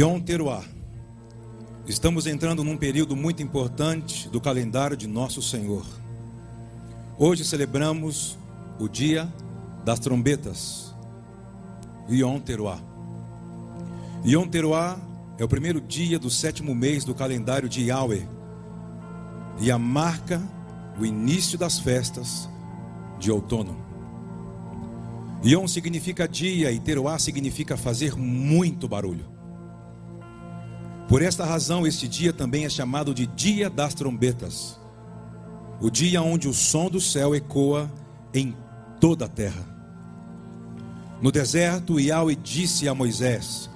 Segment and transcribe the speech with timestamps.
[0.00, 0.64] Yom Teruah.
[1.86, 5.84] Estamos entrando num período muito importante do calendário de nosso Senhor.
[7.18, 8.38] Hoje celebramos
[8.78, 9.30] o dia
[9.84, 10.94] das trombetas.
[12.08, 12.80] Yom Teruah.
[14.24, 14.98] Yom Teruah
[15.36, 18.26] é o primeiro dia do sétimo mês do calendário de Yahweh
[19.60, 20.40] e a marca
[20.98, 22.48] o início das festas
[23.18, 23.76] de outono.
[25.44, 29.39] Yom significa dia e Teruah significa fazer muito barulho.
[31.10, 34.80] Por esta razão, este dia também é chamado de Dia das Trombetas
[35.80, 37.90] o dia onde o som do céu ecoa
[38.34, 38.54] em
[39.00, 39.64] toda a terra.
[41.22, 43.68] No deserto, Yahweh disse a Moisés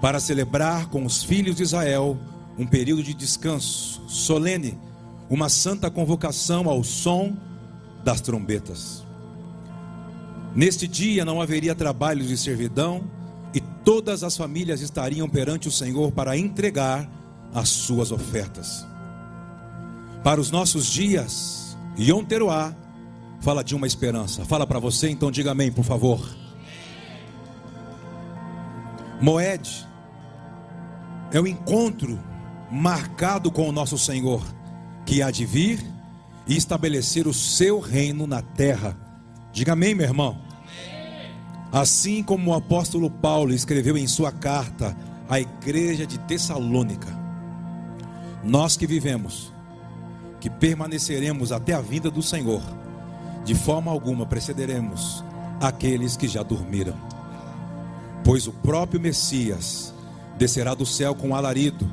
[0.00, 2.18] para celebrar com os filhos de Israel
[2.58, 4.78] um período de descanso solene,
[5.30, 7.34] uma santa convocação ao som
[8.04, 9.04] das trombetas.
[10.54, 13.04] Neste dia não haveria trabalhos de servidão
[13.54, 17.08] e todas as famílias estariam perante o Senhor para entregar
[17.54, 18.84] as suas ofertas.
[20.24, 22.74] Para os nossos dias, Yom Teruah
[23.40, 24.44] fala de uma esperança.
[24.44, 26.20] Fala para você, então diga amém, por favor.
[29.20, 29.86] Moed
[31.30, 32.18] é o encontro
[32.70, 34.42] marcado com o nosso Senhor,
[35.06, 35.84] que há de vir
[36.46, 38.96] e estabelecer o seu reino na terra.
[39.52, 40.38] Diga amém, meu irmão.
[41.74, 44.96] Assim como o apóstolo Paulo escreveu em sua carta
[45.28, 47.08] à igreja de Tessalônica,
[48.44, 49.52] nós que vivemos,
[50.40, 52.62] que permaneceremos até a vinda do Senhor,
[53.44, 55.24] de forma alguma precederemos
[55.60, 56.94] aqueles que já dormiram,
[58.22, 59.92] pois o próprio Messias
[60.38, 61.90] descerá do céu com alarido,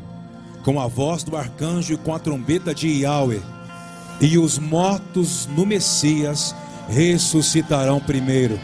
[0.64, 3.42] com a voz do arcanjo e com a trombeta de Yahweh,
[4.22, 6.54] e os mortos no Messias
[6.88, 8.60] ressuscitarão primeiro.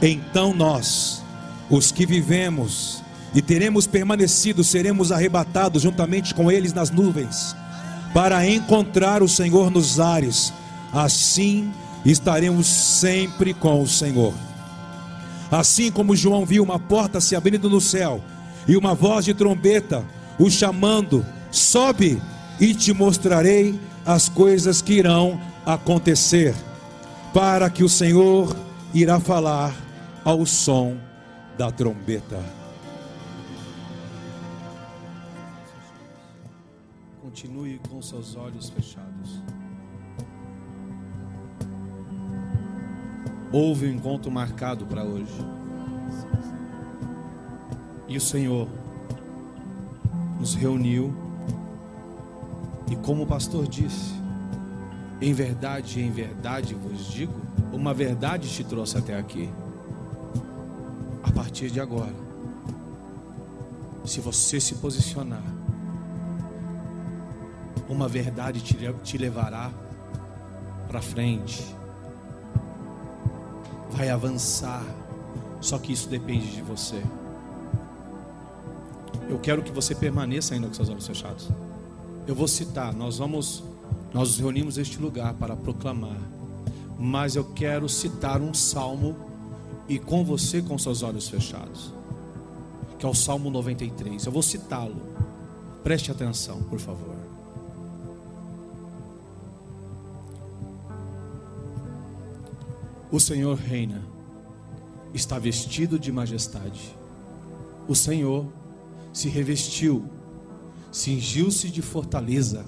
[0.00, 1.22] Então nós,
[1.70, 3.02] os que vivemos
[3.34, 7.56] e teremos permanecido, seremos arrebatados juntamente com eles nas nuvens,
[8.14, 10.52] para encontrar o Senhor nos ares.
[10.92, 11.72] Assim
[12.04, 14.32] estaremos sempre com o Senhor.
[15.50, 18.20] Assim como João viu uma porta se abrindo no céu
[18.66, 20.04] e uma voz de trombeta
[20.38, 22.20] o chamando: sobe
[22.60, 26.54] e te mostrarei as coisas que irão acontecer,
[27.32, 28.56] para que o Senhor
[28.94, 29.85] irá falar
[30.26, 30.98] ao som
[31.56, 32.42] da trombeta.
[37.22, 39.40] Continue com seus olhos fechados.
[43.52, 45.32] Houve um encontro marcado para hoje.
[48.08, 48.68] E o Senhor
[50.40, 51.14] nos reuniu.
[52.90, 54.12] E como o pastor disse,
[55.20, 57.40] em verdade, em verdade vos digo,
[57.72, 59.48] uma verdade te trouxe até aqui.
[61.36, 62.14] Partir de agora,
[64.06, 65.44] se você se posicionar,
[67.90, 69.70] uma verdade te, levará
[70.88, 71.62] para frente,
[73.90, 74.82] vai avançar.
[75.60, 77.02] Só que isso depende de você.
[79.28, 81.50] Eu quero que você permaneça ainda com seus olhos fechados.
[82.26, 83.62] Eu vou citar, nós vamos,
[84.14, 86.16] nós reunimos neste lugar para proclamar.
[86.98, 89.25] Mas eu quero citar um salmo
[89.88, 91.92] e com você com seus olhos fechados.
[92.98, 94.24] Que é o Salmo 93.
[94.24, 95.00] Eu vou citá-lo.
[95.82, 97.16] Preste atenção, por favor.
[103.10, 104.02] O Senhor reina,
[105.14, 106.94] está vestido de majestade.
[107.88, 108.46] O Senhor
[109.12, 110.04] se revestiu,
[110.90, 112.66] cingiu-se de fortaleza.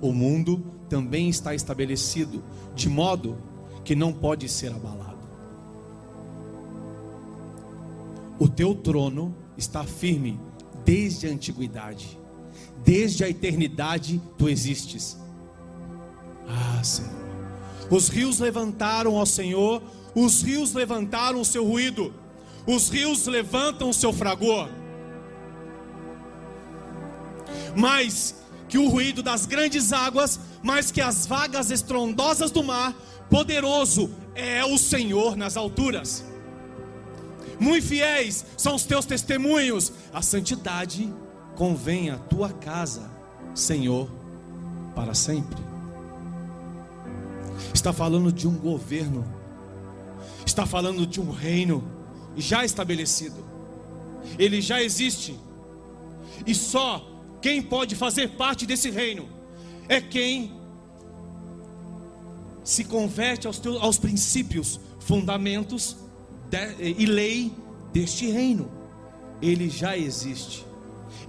[0.00, 2.42] O mundo também está estabelecido,
[2.74, 3.36] de modo
[3.84, 5.15] que não pode ser abalado.
[8.38, 10.40] O teu trono está firme
[10.84, 12.18] desde a antiguidade,
[12.84, 15.18] desde a eternidade tu existes.
[16.48, 17.10] Ah, Senhor.
[17.90, 19.82] Os rios levantaram ao Senhor,
[20.14, 22.12] os rios levantaram o seu ruído,
[22.66, 24.68] os rios levantam o seu fragor
[27.76, 28.34] mais
[28.68, 32.94] que o ruído das grandes águas, mais que as vagas estrondosas do mar,
[33.30, 36.24] poderoso é o Senhor nas alturas.
[37.58, 41.12] Muito fiéis são os teus testemunhos, a santidade
[41.54, 43.10] convém à tua casa,
[43.54, 44.10] Senhor,
[44.94, 45.64] para sempre.
[47.72, 49.24] Está falando de um governo,
[50.44, 51.82] está falando de um reino
[52.36, 53.42] já estabelecido,
[54.38, 55.38] ele já existe,
[56.46, 57.06] e só
[57.40, 59.28] quem pode fazer parte desse reino
[59.88, 60.52] é quem
[62.62, 65.96] se converte aos, teus, aos princípios, fundamentos
[66.50, 67.52] de, e lei
[67.92, 68.70] deste reino.
[69.40, 70.64] Ele já existe.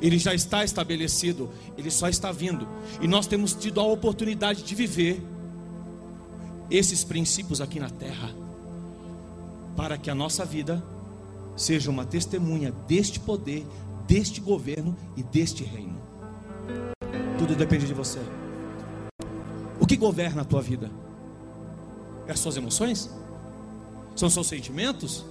[0.01, 2.67] ele já está estabelecido, ele só está vindo.
[3.01, 5.21] E nós temos tido a oportunidade de viver
[6.69, 8.29] esses princípios aqui na terra,
[9.75, 10.83] para que a nossa vida
[11.55, 13.65] seja uma testemunha deste poder,
[14.07, 15.97] deste governo e deste reino.
[17.37, 18.19] Tudo depende de você.
[19.79, 20.91] O que governa a tua vida?
[22.27, 23.09] É as suas emoções?
[24.17, 25.23] São seus sentimentos?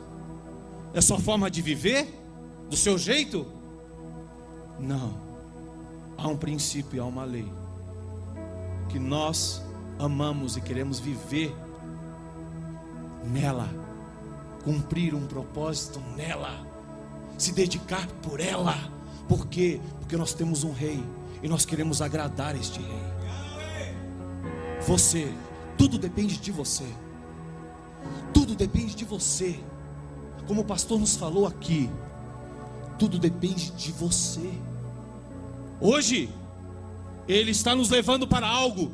[0.95, 2.09] É sua forma de viver?
[2.71, 3.45] Do seu jeito?
[4.79, 5.13] Não.
[6.17, 7.47] Há um princípio há uma lei
[8.89, 9.61] que nós
[9.99, 11.55] amamos e queremos viver
[13.25, 13.69] nela,
[14.63, 16.65] cumprir um propósito nela,
[17.37, 18.77] se dedicar por ela.
[19.29, 19.81] Por quê?
[19.99, 21.03] Porque nós temos um rei
[21.43, 23.17] e nós queremos agradar este rei.
[24.87, 25.33] Você,
[25.77, 26.87] tudo depende de você.
[28.47, 29.59] Tudo depende de você.
[30.47, 31.91] Como o pastor nos falou aqui,
[32.97, 34.53] tudo depende de você.
[35.81, 36.31] Hoje,
[37.27, 38.93] Ele está nos levando para algo.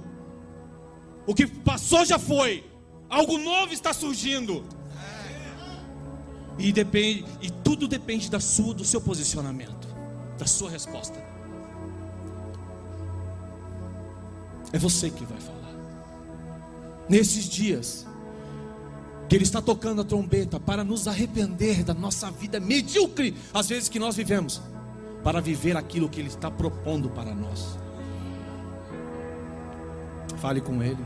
[1.26, 2.64] O que passou já foi.
[3.10, 4.64] Algo novo está surgindo.
[6.58, 9.86] E depende, e tudo depende da sua, do seu posicionamento,
[10.38, 11.22] da sua resposta.
[14.72, 15.74] É você que vai falar.
[17.06, 18.06] Nesses dias,
[19.32, 23.88] que Ele está tocando a trombeta para nos arrepender da nossa vida medíocre, às vezes
[23.88, 24.60] que nós vivemos,
[25.24, 27.78] para viver aquilo que Ele está propondo para nós.
[30.36, 31.02] Fale com Ele,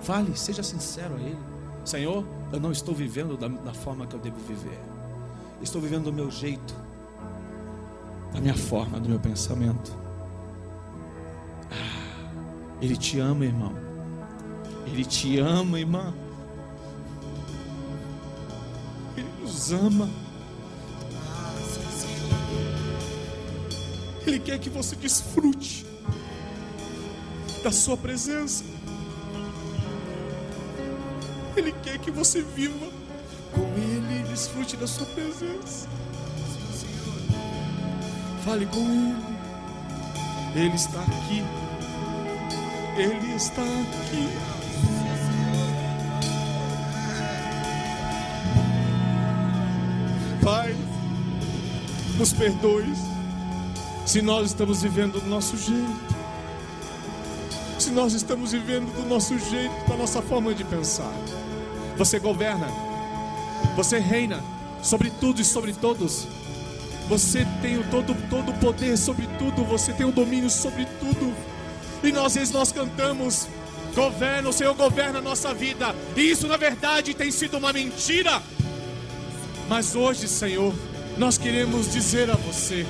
[0.00, 1.36] fale, seja sincero a Ele:
[1.84, 4.80] Senhor, eu não estou vivendo da, da forma que eu devo viver,
[5.60, 6.74] estou vivendo do meu jeito,
[8.32, 9.94] da minha forma, do meu pensamento.
[11.70, 13.74] Ah, Ele te ama, irmão.
[14.86, 16.23] Ele te ama, irmã.
[19.64, 20.10] Nos ama.
[24.26, 25.86] Ele quer que você desfrute
[27.62, 28.64] da Sua presença.
[31.56, 32.90] Ele quer que você viva
[33.52, 35.88] com Ele e desfrute da Sua presença.
[38.44, 39.34] Fale com Ele.
[40.54, 41.42] Ele está aqui.
[42.96, 44.53] Ele está aqui.
[52.16, 52.92] Nos perdoe
[54.06, 56.14] se nós estamos vivendo do nosso jeito,
[57.78, 61.12] se nós estamos vivendo do nosso jeito, da nossa forma de pensar.
[61.96, 62.68] Você governa,
[63.76, 64.42] você reina
[64.82, 66.26] sobre tudo e sobre todos.
[67.08, 71.34] Você tem o todo todo poder sobre tudo, você tem o domínio sobre tudo.
[72.02, 73.48] E nós às vezes nós cantamos,
[73.94, 75.94] governa, o Senhor governa a nossa vida.
[76.16, 78.42] E isso na verdade tem sido uma mentira.
[79.68, 80.74] Mas hoje, Senhor,
[81.16, 82.86] nós queremos dizer a você: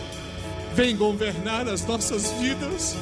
[0.74, 2.96] vem governar as nossas vidas,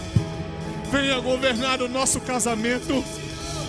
[0.91, 3.05] venha governar o nosso casamento,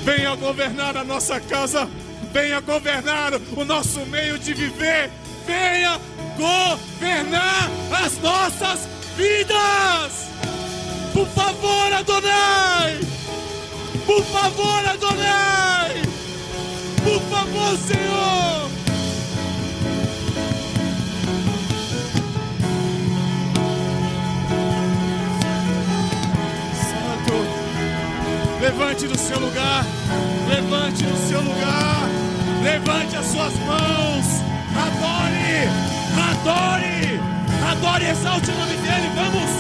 [0.04, 1.88] venha governar a nossa casa,
[2.32, 5.10] venha governar o nosso meio de viver,
[5.46, 6.00] venha
[6.38, 7.70] governar
[8.04, 10.30] as nossas vidas.
[11.14, 13.00] Por favor, Adonai!
[14.06, 16.02] Por favor, Adonai!
[17.04, 18.13] Por favor, Senhor!
[28.76, 29.86] Levante do seu lugar,
[30.50, 32.10] levante do seu lugar,
[32.64, 34.26] levante as suas mãos,
[34.76, 35.70] adore,
[36.32, 37.20] adore,
[37.70, 39.52] adore, exalte o nome dele, vamos,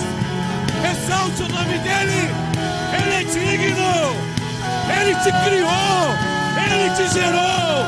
[0.89, 2.27] exalte o nome dele,
[2.97, 4.15] ele é digno,
[4.99, 6.09] ele te criou,
[6.57, 7.85] ele te gerou,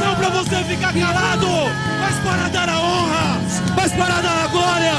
[0.00, 1.46] não para você ficar calado,
[2.00, 3.40] mas para dar a honra,
[3.76, 4.94] mas para dar a glória,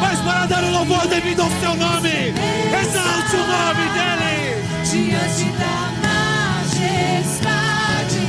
[0.00, 2.32] mas para dar o louvor devido ao seu nome,
[2.80, 4.27] exalte o nome dele
[4.90, 8.24] diante da majestade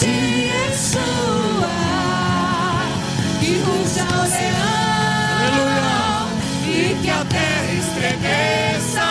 [0.00, 0.14] de
[0.48, 1.76] Yeshua
[3.38, 6.26] que ruja o leão
[6.66, 6.68] e
[7.00, 9.08] que a terra estremeça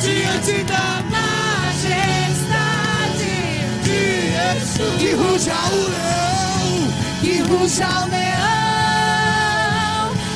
[0.00, 3.34] diante da majestade
[3.82, 4.00] de
[4.36, 6.86] Yeshua que ruja o leão
[7.20, 8.30] que ruja o leão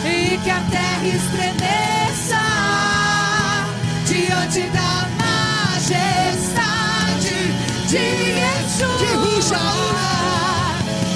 [0.05, 2.43] e que a terra estremeça
[4.05, 4.96] diante da
[5.87, 7.39] majestade
[7.87, 8.99] de Yeshua.
[8.99, 9.95] Que ruja o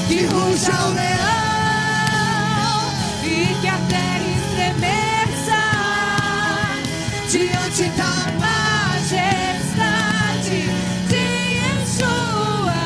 [0.07, 1.21] que ruja o leão
[3.25, 3.27] e
[3.61, 5.61] que a terra estremeça
[7.29, 9.51] diante da majestade
[11.09, 11.25] de
[11.57, 12.81] Yeshua.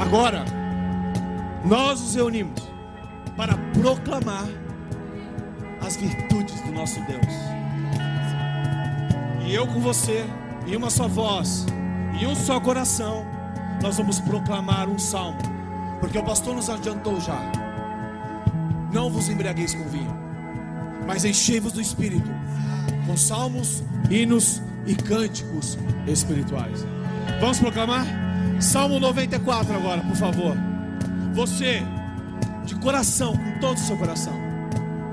[0.00, 0.44] Agora,
[1.64, 2.62] nós nos reunimos
[3.80, 4.46] proclamar
[5.80, 7.63] as virtudes do nosso Deus.
[9.46, 10.24] E eu com você,
[10.66, 11.66] em uma só voz,
[12.18, 13.26] e um só coração,
[13.82, 15.38] nós vamos proclamar um salmo,
[16.00, 17.38] porque o pastor nos adiantou já.
[18.92, 20.16] Não vos embriagueis com vinho,
[21.06, 22.30] mas enchei-vos do Espírito,
[23.06, 26.86] com salmos, hinos e cânticos espirituais.
[27.40, 28.06] Vamos proclamar?
[28.60, 30.56] Salmo 94 agora, por favor.
[31.34, 31.82] Você,
[32.64, 34.32] de coração, com todo o seu coração,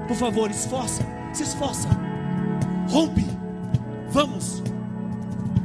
[0.08, 1.90] por favor, esforça, se esforça,
[2.90, 3.26] rompe,
[4.12, 4.62] vamos,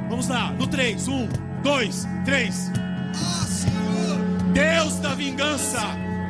[0.08, 1.28] vamos lá, no 3, 1,
[1.62, 2.70] 2, 3.
[4.52, 5.80] Deus da vingança,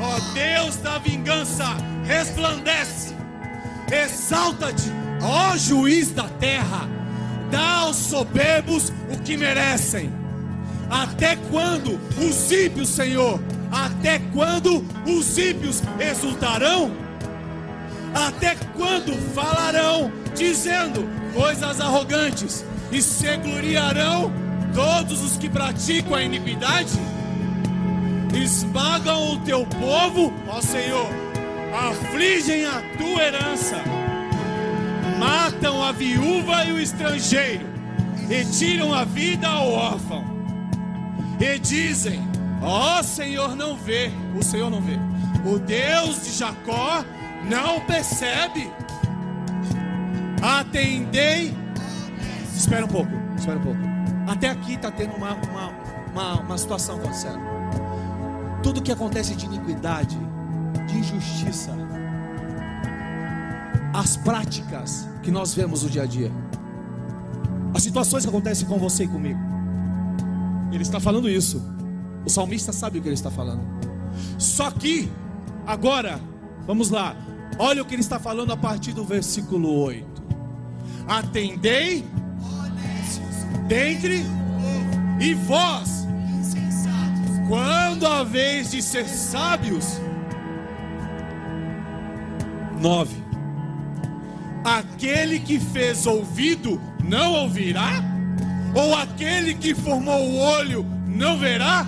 [0.01, 1.65] ó Deus da vingança,
[2.05, 3.15] resplandece,
[3.91, 4.91] exalta-te,
[5.23, 6.89] ó juiz da terra,
[7.51, 10.11] dá aos soberbos o que merecem.
[10.91, 16.91] Até quando os ímpios, Senhor, até quando os ímpios exultarão?
[18.15, 24.33] Até quando falarão, dizendo coisas arrogantes, e se gloriarão
[24.75, 26.99] todos os que praticam a iniquidade?
[28.35, 31.09] Esmagam o teu povo, ó Senhor,
[31.91, 33.77] afligem a tua herança,
[35.19, 37.67] matam a viúva e o estrangeiro,
[38.31, 40.25] e tiram a vida ao órfão,
[41.39, 42.27] e dizem:
[42.63, 44.99] Ó Senhor, não vê, o Senhor não vê,
[45.45, 47.05] o Deus de Jacó
[47.49, 48.71] não percebe.
[50.43, 51.55] Atendei.
[52.55, 53.81] Espera um pouco, espera um pouco.
[54.27, 55.69] Até aqui está tendo uma, uma,
[56.13, 57.41] uma, uma situação acontecendo.
[58.63, 60.19] Tudo que acontece de iniquidade,
[60.87, 61.73] de injustiça,
[63.95, 66.31] as práticas que nós vemos no dia a dia,
[67.75, 69.39] as situações que acontecem com você e comigo.
[70.73, 71.63] Ele está falando isso.
[72.25, 73.63] O salmista sabe o que ele está falando.
[74.39, 75.11] Só que,
[75.67, 76.21] agora,
[76.67, 77.15] vamos lá.
[77.59, 80.23] Olha o que ele está falando a partir do versículo 8.
[81.09, 82.05] Atendei
[83.67, 84.25] dentre
[85.21, 86.07] e vós,
[87.49, 90.01] quando a vez de ser sábios,
[92.81, 93.17] 9.
[94.65, 98.03] aquele que fez ouvido não ouvirá?
[98.75, 101.87] Ou aquele que formou o olho não verá?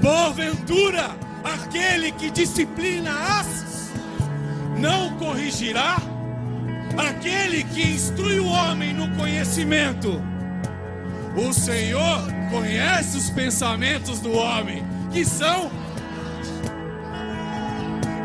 [0.00, 1.10] Porventura,
[1.46, 3.92] aquele que disciplina as
[4.78, 5.96] não corrigirá?
[6.96, 10.20] Aquele que instrui o homem no conhecimento.
[11.36, 15.70] O Senhor conhece os pensamentos do homem, que são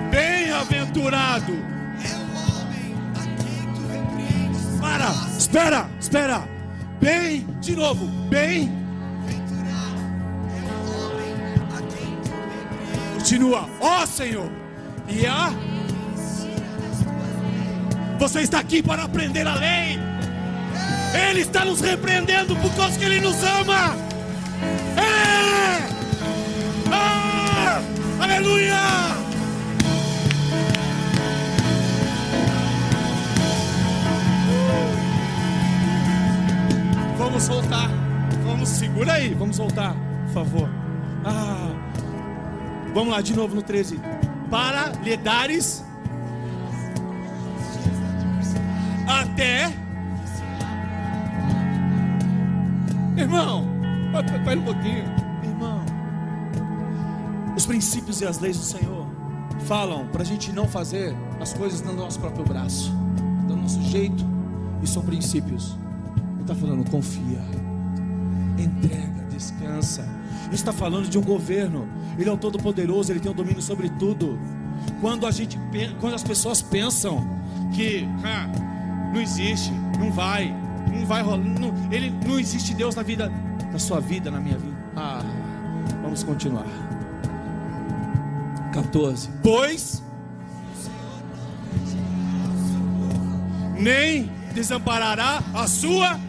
[0.10, 1.54] bem-aventurado.
[4.80, 6.48] Para, espera, espera.
[7.00, 8.81] Bem, de novo, bem.
[13.32, 14.52] Continua, ó Senhor.
[15.08, 15.54] E a
[18.20, 19.98] você está aqui para aprender a lei.
[21.30, 23.96] Ele está nos repreendendo por causa que Ele nos ama.
[24.98, 25.88] É!
[26.92, 27.82] Ah!
[28.20, 28.76] Aleluia!
[37.18, 37.90] Vamos voltar.
[38.46, 39.34] Vamos, segura aí.
[39.34, 39.96] Vamos voltar,
[40.26, 40.71] por favor.
[42.94, 44.00] Vamos lá, de novo no 13.
[44.50, 45.84] Para lhe dares
[49.08, 49.72] até.
[53.18, 53.66] Irmão,
[54.14, 55.06] espera um pouquinho.
[55.44, 55.86] Irmão,
[57.56, 59.08] os princípios e as leis do Senhor
[59.66, 62.92] falam para a gente não fazer as coisas no nosso próprio braço,
[63.48, 64.26] do nosso jeito,
[64.82, 65.78] e são princípios.
[66.34, 67.42] Ele está falando, confia,
[68.58, 70.21] entrega, descansa.
[70.52, 71.88] Está falando de um governo.
[72.18, 74.38] Ele é o Todo-Poderoso, ele tem o domínio sobre tudo.
[75.00, 75.58] Quando a gente,
[76.00, 77.26] quando as pessoas pensam
[77.74, 78.06] que
[79.14, 80.54] não existe, não vai,
[80.92, 83.32] não vai rolar, não- ele não existe Deus na vida,
[83.72, 84.76] na sua vida, na minha vida.
[84.96, 85.22] Ah,
[86.02, 86.66] vamos continuar.
[88.74, 89.30] 14.
[89.44, 90.02] Pois
[93.78, 96.20] nem desamparará a sua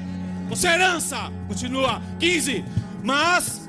[0.64, 1.30] herança.
[1.48, 2.00] Continua.
[2.18, 2.64] 15.
[3.02, 3.68] Mas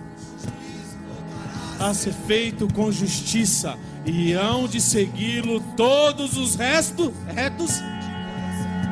[1.80, 7.82] a ser feito com justiça e hão de segui-lo todos os restos retos.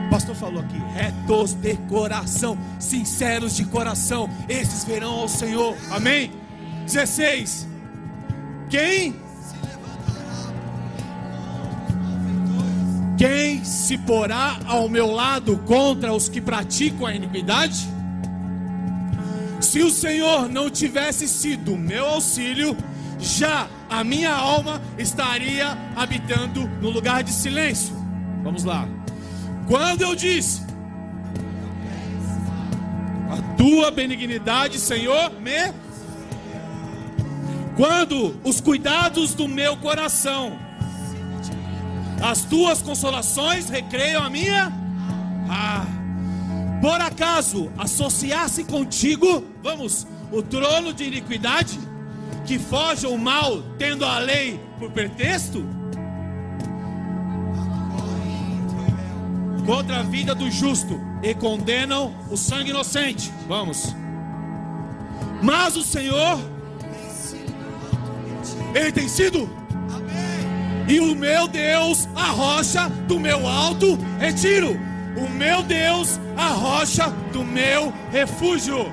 [0.09, 5.75] Pastor falou aqui, retos de coração, sinceros de coração, esses verão ao Senhor.
[5.89, 6.31] Amém.
[6.85, 7.67] 16.
[8.69, 9.15] Quem
[13.17, 17.87] Quem se porá ao meu lado contra os que praticam a iniquidade?
[19.71, 22.75] Se o Senhor não tivesse sido meu auxílio,
[23.17, 27.95] já a minha alma estaria habitando no lugar de silêncio.
[28.43, 28.85] Vamos lá.
[29.69, 30.61] Quando eu disse,
[33.31, 35.73] a tua benignidade, Senhor, me.
[37.77, 40.59] Quando os cuidados do meu coração,
[42.21, 44.69] as tuas consolações recreiam a minha.
[45.49, 45.85] Ah,
[46.81, 51.79] por acaso associasse contigo, vamos, o trono de iniquidade,
[52.43, 55.63] que foge o mal, tendo a lei por pretexto?
[59.63, 63.31] Contra a vida do justo e condenam o sangue inocente.
[63.47, 63.95] Vamos.
[65.43, 66.39] Mas o Senhor,
[68.73, 69.47] Ele tem sido.
[70.87, 74.90] E o meu Deus, a rocha do meu alto retiro.
[75.15, 78.91] O meu Deus, a rocha do meu refúgio.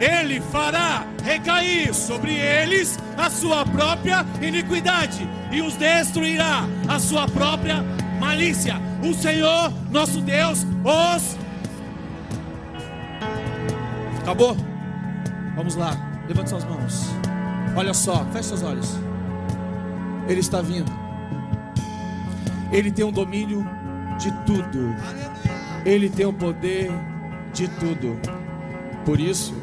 [0.00, 7.82] Ele fará recair sobre eles a sua própria iniquidade e os destruirá a sua própria
[8.18, 8.76] malícia.
[9.02, 11.36] O Senhor, nosso Deus, os.
[14.20, 14.56] Acabou?
[15.54, 17.06] Vamos lá, levante suas mãos.
[17.76, 18.98] Olha só, feche seus olhos.
[20.28, 20.90] Ele está vindo.
[22.72, 23.64] Ele tem o domínio
[24.18, 24.94] de tudo.
[25.84, 26.90] Ele tem o poder
[27.52, 28.18] de tudo.
[29.04, 29.54] Por isso,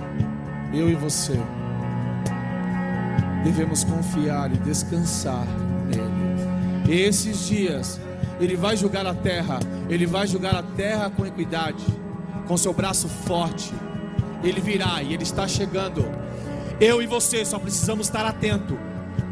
[0.74, 1.40] eu e você
[3.44, 5.46] devemos confiar e descansar
[5.88, 7.02] nele.
[7.08, 8.00] Esses dias,
[8.40, 11.84] ele vai julgar a terra, ele vai julgar a terra com equidade,
[12.48, 13.74] com seu braço forte.
[14.44, 16.06] Ele virá e ele está chegando.
[16.80, 18.78] Eu e você só precisamos estar atento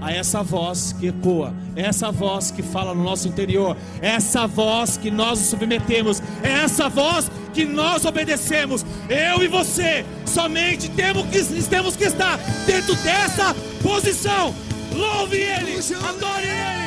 [0.01, 5.11] a essa voz que ecoa, essa voz que fala no nosso interior, essa voz que
[5.11, 8.85] nós nos submetemos, essa voz que nós obedecemos.
[9.09, 14.53] Eu e você somente temos que, temos que estar dentro dessa posição.
[14.93, 16.78] Louve Ele, adore Ele,